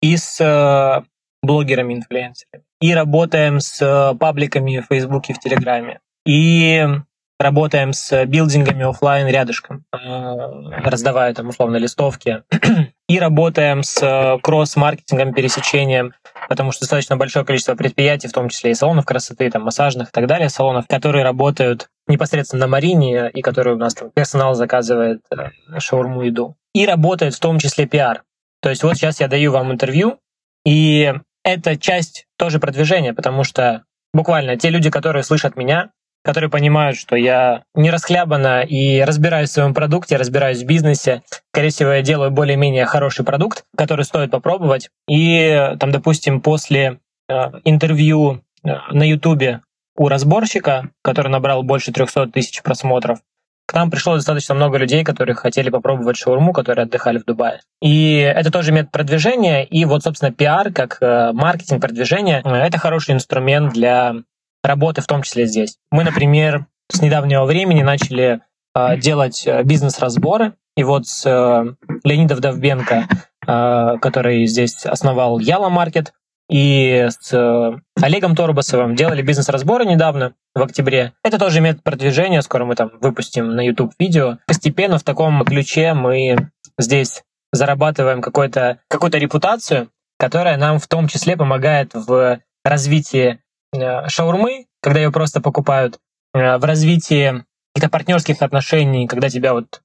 [0.00, 1.02] и с э,
[1.42, 6.86] блогерами-инфлюенсерами, и работаем с э, пабликами в Фейсбуке, в Телеграме, и
[7.38, 9.98] работаем с билдингами офлайн рядышком, э,
[10.84, 12.42] раздавая там условно листовки,
[13.08, 16.12] и работаем с э, кросс-маркетингом, пересечением,
[16.48, 20.12] потому что достаточно большое количество предприятий, в том числе и салонов красоты, там, массажных и
[20.12, 25.22] так далее, салонов, которые работают непосредственно на Марине и которые у нас там персонал заказывает
[25.30, 26.56] э, шаурму еду.
[26.74, 28.24] И работает в том числе пиар.
[28.60, 30.18] То есть вот сейчас я даю вам интервью,
[30.66, 35.90] и это часть тоже продвижения, потому что буквально те люди, которые слышат меня,
[36.24, 41.22] которые понимают, что я не расхлябана и разбираюсь в своем продукте, разбираюсь в бизнесе.
[41.52, 44.90] Скорее всего, я делаю более-менее хороший продукт, который стоит попробовать.
[45.08, 49.62] И там, допустим, после э, интервью э, на Ютубе
[49.96, 53.20] у разборщика, который набрал больше 300 тысяч просмотров,
[53.68, 57.60] к нам пришло достаточно много людей, которые хотели попробовать шаурму, которые отдыхали в Дубае.
[57.82, 59.62] И это тоже метод продвижения.
[59.62, 64.14] И вот, собственно, пиар, как э, маркетинг продвижения, это хороший инструмент для
[64.62, 65.78] работы, в том числе здесь.
[65.90, 68.40] Мы, например, с недавнего времени начали
[68.74, 70.54] э, делать бизнес-разборы.
[70.76, 71.24] И вот с
[72.04, 73.08] Леонидом Довбенко,
[73.44, 76.12] который здесь основал Яла Маркет,
[76.50, 81.12] и с э, Олегом Торбасовым делали бизнес-разборы недавно, в октябре.
[81.22, 84.38] Это тоже метод продвижения, скоро мы там выпустим на YouTube видео.
[84.46, 91.36] Постепенно в таком ключе мы здесь зарабатываем какую-то какую репутацию, которая нам в том числе
[91.36, 93.38] помогает в развитии э,
[94.08, 95.98] шаурмы, когда ее просто покупают,
[96.34, 99.82] э, в развитии каких-то партнерских отношений, когда тебя вот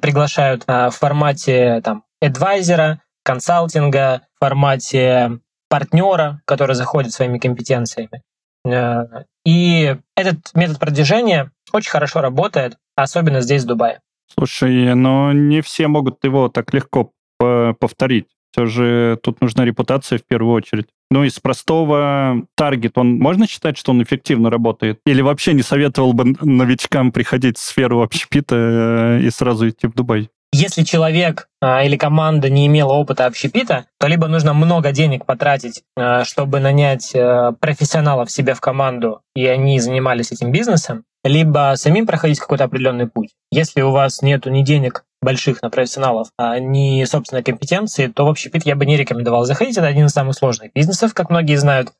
[0.00, 8.22] приглашают в формате там адвайзера, консалтинга, в формате партнера, который заходит своими компетенциями.
[8.64, 14.00] Э, и этот метод продвижения очень хорошо работает, особенно здесь, в Дубае.
[14.32, 18.28] Слушай, но не все могут его так легко повторить.
[18.52, 20.86] Все же тут нужна репутация в первую очередь.
[21.10, 24.98] Ну, из простого таргет, он можно считать, что он эффективно работает?
[25.06, 29.94] Или вообще не советовал бы новичкам приходить в сферу общепита э, и сразу идти в
[29.94, 30.30] Дубай?
[30.52, 35.82] Если человек а, или команда не имела опыта общепита, то либо нужно много денег потратить,
[35.96, 42.06] а, чтобы нанять а, профессионалов себе в команду, и они занимались этим бизнесом, либо самим
[42.06, 43.30] проходить какой-то определенный путь.
[43.50, 48.28] Если у вас нет ни денег больших на профессионалов, а ни собственной компетенции, то в
[48.28, 49.76] общепит я бы не рекомендовал заходить.
[49.76, 51.92] Это один из самых сложных бизнесов, как многие знают,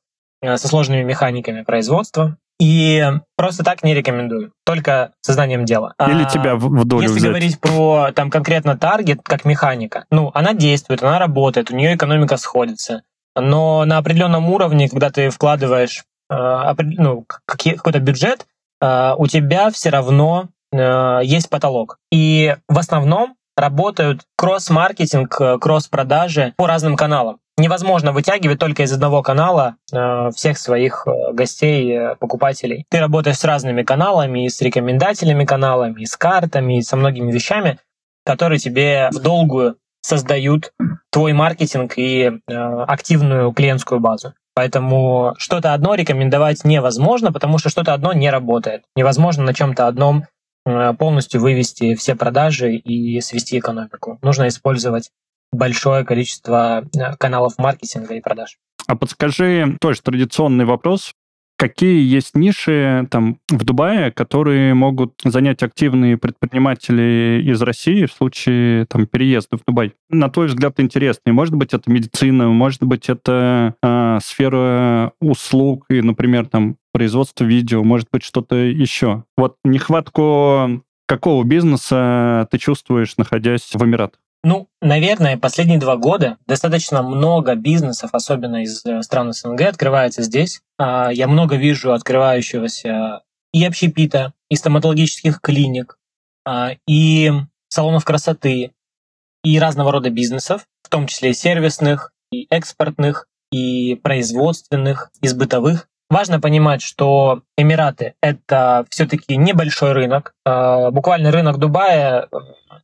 [0.42, 2.36] со сложными механиками производства.
[2.58, 3.04] И
[3.36, 5.94] просто так не рекомендую, только сознанием дела.
[6.00, 7.28] Или а, тебя в, долю Если взять.
[7.28, 12.38] говорить про там конкретно таргет как механика, ну, она действует, она работает, у нее экономика
[12.38, 13.02] сходится.
[13.34, 19.90] Но на определенном уровне, когда ты вкладываешь э, ну, какой-то бюджет, э, у тебя все
[19.90, 21.98] равно э, есть потолок.
[22.12, 29.22] И в основном работают кросс-маркетинг, э, кросс-продажи по разным каналам невозможно вытягивать только из одного
[29.22, 32.84] канала э, всех своих э, гостей, э, покупателей.
[32.90, 37.32] Ты работаешь с разными каналами, и с рекомендательными каналами, и с картами, и со многими
[37.32, 37.78] вещами,
[38.24, 40.72] которые тебе в долгую создают
[41.10, 44.34] твой маркетинг и э, активную клиентскую базу.
[44.56, 48.84] Поэтому что-то одно рекомендовать невозможно, потому что что-то одно не работает.
[48.96, 50.24] Невозможно на чем-то одном
[50.64, 54.18] э, полностью вывести все продажи и свести экономику.
[54.22, 55.10] Нужно использовать
[55.52, 58.56] большое количество э, каналов маркетинга и продаж.
[58.86, 61.12] А подскажи, тоже традиционный вопрос.
[61.58, 68.84] Какие есть ниши там в Дубае, которые могут занять активные предприниматели из России в случае
[68.86, 69.94] там переезда в Дубай?
[70.10, 71.32] На твой взгляд, интересные.
[71.32, 77.82] Может быть, это медицина, может быть, это э, сфера услуг и, например, там производство видео,
[77.82, 79.24] может быть, что-то еще.
[79.36, 84.20] Вот нехватку какого бизнеса ты чувствуешь, находясь в Эмиратах?
[84.48, 90.60] Ну, наверное, последние два года достаточно много бизнесов, особенно из э, стран СНГ, открывается здесь.
[90.78, 95.98] А, я много вижу открывающегося и общепита, и стоматологических клиник,
[96.44, 97.32] а, и
[97.70, 98.70] салонов красоты,
[99.42, 105.88] и разного рода бизнесов, в том числе и сервисных, и экспортных, и производственных, и бытовых.
[106.08, 110.34] Важно понимать, что Эмираты— это все-таки небольшой рынок.
[110.44, 112.36] А, буквально рынок Дубая э,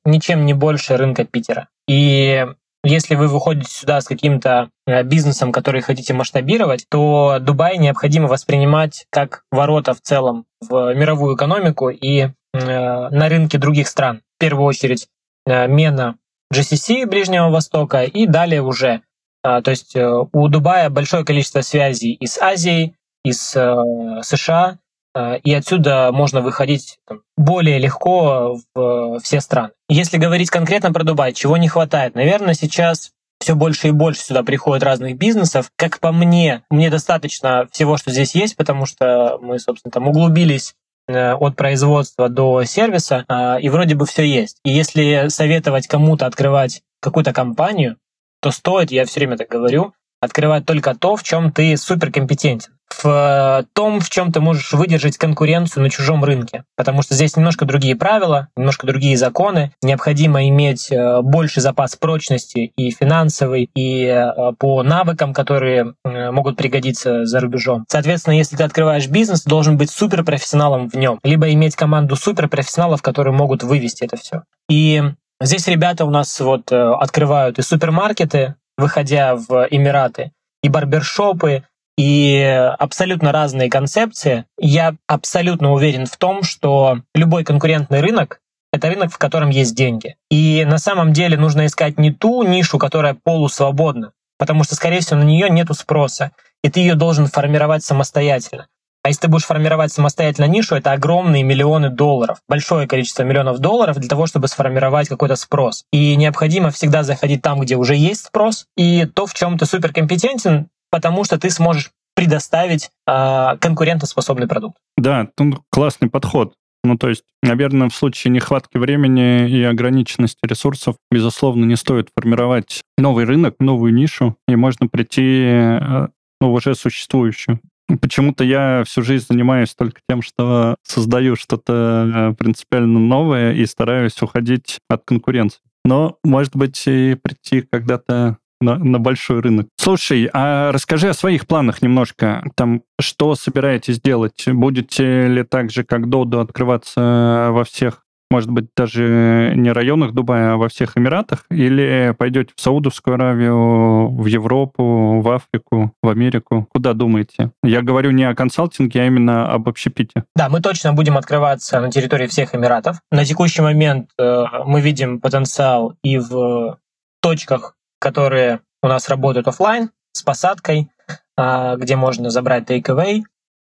[0.05, 1.69] ничем не больше рынка Питера.
[1.87, 2.45] И
[2.83, 9.07] если вы выходите сюда с каким-то э, бизнесом, который хотите масштабировать, то Дубай необходимо воспринимать
[9.11, 14.23] как ворота в целом в мировую экономику и э, на рынке других стран.
[14.37, 15.07] В первую очередь
[15.47, 16.17] мена
[16.53, 19.03] GCC Ближнего Востока и далее уже.
[19.43, 24.79] То есть у Дубая большое количество связей и с Азией, из э, США,
[25.15, 29.71] э, и отсюда можно выходить там, более легко в все страны.
[29.89, 32.15] Если говорить конкретно про Дубай, чего не хватает?
[32.15, 35.71] Наверное, сейчас все больше и больше сюда приходит разных бизнесов.
[35.77, 40.75] Как по мне, мне достаточно всего, что здесь есть, потому что мы, собственно, там углубились
[41.09, 43.25] э, от производства до сервиса,
[43.61, 44.59] и вроде бы все есть.
[44.65, 47.97] И если советовать кому-то открывать какую-то компанию,
[48.41, 53.05] то стоит, я все время так говорю, открывать только то, в чем ты суперкомпетентен в
[53.07, 56.65] э, том, в чем ты можешь выдержать конкуренцию на чужом рынке.
[56.77, 59.73] Потому что здесь немножко другие правила, немножко другие законы.
[59.83, 67.25] Необходимо иметь э, больше запас прочности и финансовый, и э, по навыкам, которые могут пригодиться
[67.25, 67.85] за рубежом.
[67.89, 73.03] Соответственно, если ты открываешь бизнес, ты должен быть суперпрофессионалом в нем, либо иметь команду суперпрофессионалов,
[73.03, 74.43] которые могут вывести это все.
[74.69, 75.03] И
[75.41, 81.65] здесь ребята у нас вот открывают и супермаркеты, выходя в Эмираты, и барбершопы,
[81.97, 82.41] и
[82.79, 84.45] абсолютно разные концепции.
[84.59, 88.41] Я абсолютно уверен в том, что любой конкурентный рынок
[88.73, 90.17] это рынок, в котором есть деньги.
[90.31, 95.21] И на самом деле нужно искать не ту нишу, которая полусвободна, потому что, скорее всего,
[95.21, 96.33] на нее нет спроса,
[96.65, 98.69] и ты ее должен формировать самостоятельно.
[99.05, 103.99] А если ты будешь формировать самостоятельно нишу, это огромные миллионы долларов, большое количество миллионов долларов
[103.99, 105.85] для того, чтобы сформировать какой-то спрос.
[105.93, 110.69] И необходимо всегда заходить там, где уже есть спрос, и то, в чем ты суперкомпетентен,
[110.93, 114.77] потому что ты сможешь предоставить э, конкурентоспособный продукт.
[114.97, 116.55] Да, ну, классный подход.
[116.85, 122.83] Ну, то есть, наверное, в случае нехватки времени и ограниченности ресурсов, безусловно, не стоит формировать
[122.99, 126.09] новый рынок, новую нишу, и можно прийти э,
[126.41, 127.61] ну, уже существующую.
[128.01, 134.21] Почему-то я всю жизнь занимаюсь только тем, что создаю что-то э, принципиально новое и стараюсь
[134.21, 135.61] уходить от конкуренции.
[135.85, 139.69] Но, может быть, и прийти когда-то на, на большой рынок.
[139.77, 142.45] Слушай, а расскажи о своих планах немножко.
[142.55, 144.45] Там, что собираетесь делать?
[144.47, 150.55] Будете ли так же, как Додо, открываться во всех может быть, даже не районах Дубая,
[150.55, 151.45] а во всех Эмиратах?
[151.51, 156.67] Или пойдете в Саудовскую Аравию, в Европу, в Африку, в Америку?
[156.71, 157.51] Куда думаете?
[157.63, 160.25] Я говорю не о консалтинге, а именно об общепите.
[160.35, 162.97] Да, мы точно будем открываться на территории всех Эмиратов.
[163.11, 166.79] На текущий момент э, мы видим потенциал и в
[167.21, 170.91] точках которые у нас работают офлайн с посадкой,
[171.37, 173.23] а, где можно забрать takeaway,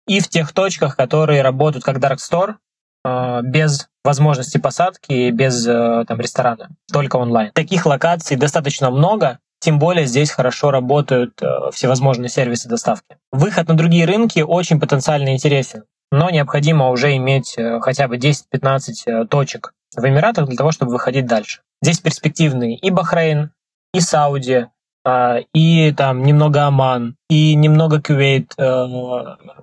[0.08, 2.56] и в тех точках, которые работают как Dark Store,
[3.04, 7.52] а, без возможности посадки, без э, там, ресторана, только онлайн.
[7.54, 13.16] Таких локаций достаточно много, тем более здесь хорошо работают э, всевозможные сервисы доставки.
[13.32, 19.26] Выход на другие рынки очень потенциально интересен, но необходимо уже иметь э, хотя бы 10-15
[19.28, 21.62] точек в Эмиратах для того, чтобы выходить дальше.
[21.80, 23.52] Здесь перспективный и Бахрейн,
[23.94, 24.66] и Сауди,
[25.06, 28.86] а, и там немного Оман, и немного Кувейт, э,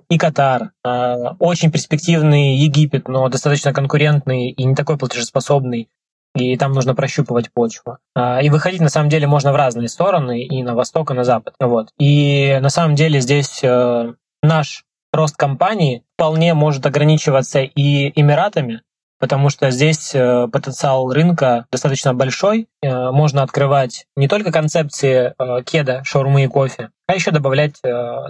[0.09, 0.71] и Катар.
[0.83, 5.89] А, очень перспективный Египет, но достаточно конкурентный и не такой платежеспособный.
[6.33, 7.97] И там нужно прощупывать почву.
[8.15, 11.23] А, и выходить, на самом деле, можно в разные стороны, и на восток, и на
[11.23, 11.55] запад.
[11.59, 11.89] Вот.
[11.99, 18.81] И на самом деле здесь э, наш рост компании вполне может ограничиваться и Эмиратами,
[19.21, 22.67] потому что здесь э, потенциал рынка достаточно большой.
[22.81, 27.75] Э, можно открывать не только концепции э, кеда, шаурмы и кофе, а еще добавлять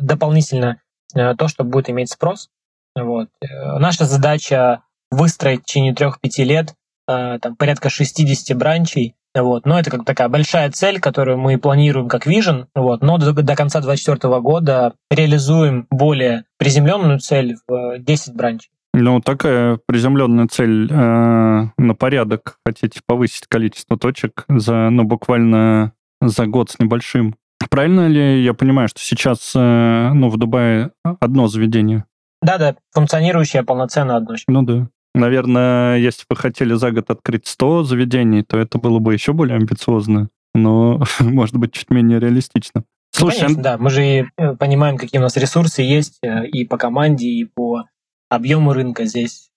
[0.02, 0.82] дополнительно
[1.14, 2.50] то, что будет иметь спрос.
[2.96, 3.30] Вот.
[3.42, 4.82] Наша задача
[5.12, 6.74] выстроить в течение 3-5 лет
[7.06, 9.66] там, порядка 60 бранчей, вот.
[9.66, 13.02] Но это как такая большая цель, которую мы планируем как вижен, вот.
[13.02, 18.72] но до, до конца 2024 года реализуем более приземленную цель в 10 бранчей.
[18.94, 22.58] Ну, такая приземленная цель э, на порядок.
[22.66, 27.36] Хотите повысить количество точек за, ну, буквально за год с небольшим.
[27.70, 32.06] Правильно ли я понимаю, что сейчас, э, ну, в Дубае одно заведение?
[32.42, 34.36] Да-да, функционирующее полноценно одно.
[34.48, 34.88] Ну да.
[35.14, 39.58] Наверное, если бы хотели за год открыть 100 заведений, то это было бы еще более
[39.58, 42.84] амбициозно, но, может быть, чуть менее реалистично.
[43.20, 43.78] Ну, Слушай, ну, конечно, да.
[43.78, 47.84] Мы же э, понимаем, какие у нас ресурсы есть э, и по команде, и по
[48.32, 49.50] объему рынка здесь.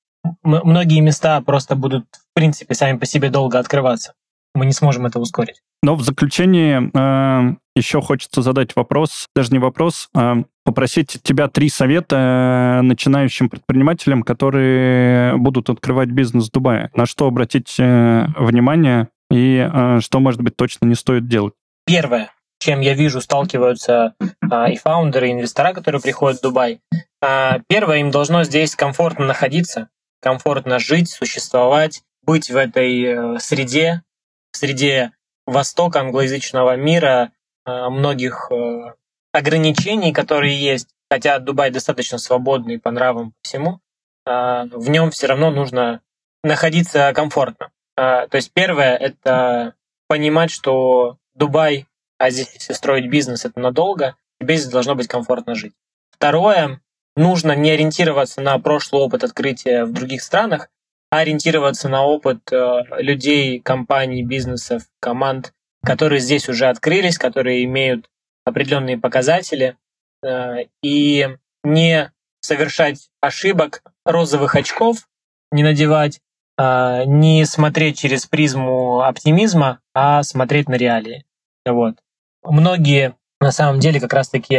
[0.43, 4.14] Многие места просто будут, в принципе, сами по себе долго открываться.
[4.55, 5.62] Мы не сможем это ускорить.
[5.83, 11.68] Но в заключение э, еще хочется задать вопрос, даже не вопрос, а попросить тебя три
[11.68, 16.91] совета начинающим предпринимателям, которые будут открывать бизнес в Дубае.
[16.95, 21.55] На что обратить э, внимание и э, что, может быть, точно не стоит делать?
[21.85, 22.31] Первое,
[22.65, 24.15] чем я вижу, сталкиваются
[24.51, 26.81] а, и фаундеры, и инвестора, которые приходят в Дубай.
[27.21, 29.91] А, первое, им должно здесь комфортно находиться,
[30.23, 34.03] комфортно жить, существовать, быть в этой э, среде,
[34.51, 35.12] в среде
[35.47, 37.33] Востока, англоязычного мира,
[37.67, 38.95] а, многих э,
[39.31, 43.81] ограничений, которые есть, хотя Дубай достаточно свободный по нравам по всему,
[44.25, 46.01] а, в нем все равно нужно
[46.43, 47.73] находиться комфортно.
[47.95, 49.75] А, то есть первое— это
[50.09, 51.87] понимать, что Дубай,
[52.25, 55.75] а здесь если строить бизнес, это надолго, тебе здесь должно быть комфортно жить.
[56.11, 56.81] Второе,
[57.16, 60.70] нужно не ориентироваться на прошлый опыт открытия в других странах,
[61.11, 65.53] а ориентироваться на опыт э, людей, компаний, бизнесов, команд,
[65.85, 68.09] которые здесь уже открылись, которые имеют
[68.47, 69.77] определенные показатели,
[70.22, 71.29] э, и
[71.62, 72.11] не
[72.41, 75.07] совершать ошибок, розовых очков
[75.53, 76.22] не надевать,
[76.57, 81.27] э, не смотреть через призму оптимизма, а смотреть на реалии.
[81.66, 81.97] Вот.
[82.45, 84.55] Многие на самом деле как раз-таки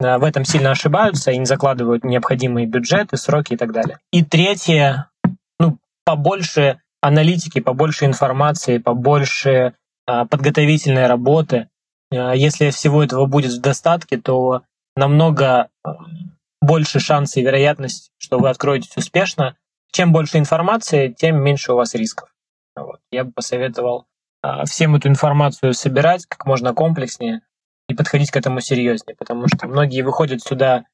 [0.00, 3.98] э, в этом сильно ошибаются и не закладывают необходимые бюджеты, сроки и так далее.
[4.12, 5.10] И третье,
[5.58, 9.74] ну, побольше аналитики, побольше информации, побольше
[10.06, 11.68] подготовительной работы,
[12.10, 14.62] Э, если всего этого будет в достатке, то
[14.96, 15.90] намного э,
[16.60, 19.56] больше шанс и вероятность, что вы откроетесь успешно.
[19.92, 22.32] Чем больше информации, тем меньше у вас рисков.
[22.76, 23.00] Вот.
[23.10, 24.06] Я бы посоветовал
[24.64, 27.40] всем эту информацию собирать как можно комплекснее
[27.88, 30.84] и подходить к этому серьезнее, потому что многие выходят сюда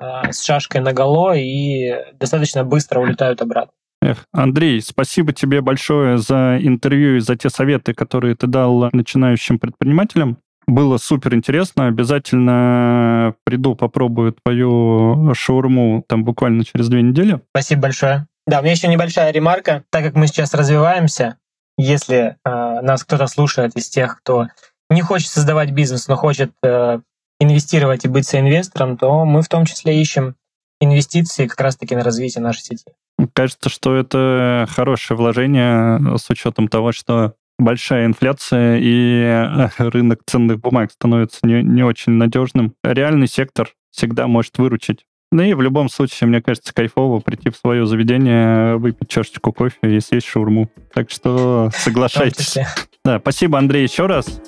[0.00, 3.72] с шашкой наголо и достаточно быстро улетают обратно.
[4.02, 9.58] Эх, Андрей, спасибо тебе большое за интервью и за те советы, которые ты дал начинающим
[9.58, 10.38] предпринимателям.
[10.66, 11.86] Было супер интересно.
[11.86, 17.40] Обязательно приду, попробую твою шаурму там буквально через две недели.
[17.50, 18.26] Спасибо большое.
[18.46, 19.84] Да, у меня еще небольшая ремарка.
[19.90, 21.38] Так как мы сейчас развиваемся,
[21.76, 24.48] если э, нас кто-то слушает из тех, кто
[24.90, 27.00] не хочет создавать бизнес, но хочет э,
[27.40, 30.36] инвестировать и быть соинвестором, то мы в том числе ищем
[30.80, 32.84] инвестиции как раз-таки на развитие нашей сети.
[33.32, 40.60] Кажется, что это хорошее вложение с учетом того, что большая инфляция и э, рынок ценных
[40.60, 42.74] бумаг становится не, не очень надежным.
[42.82, 45.06] Реальный сектор всегда может выручить.
[45.32, 49.96] Ну и в любом случае, мне кажется, кайфово прийти в свое заведение, выпить чашечку кофе
[49.96, 50.70] и съесть шаурму.
[50.94, 52.56] Так что соглашайтесь.
[53.04, 54.40] Да, спасибо, Андрей, еще раз.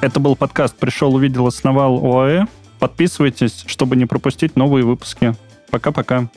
[0.00, 2.46] Это был подкаст «Пришел, увидел, основал ОАЭ».
[2.80, 5.34] Подписывайтесь, чтобы не пропустить новые выпуски.
[5.70, 6.28] Пока-пока.